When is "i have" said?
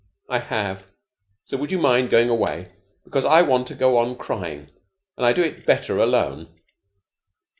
0.27-0.91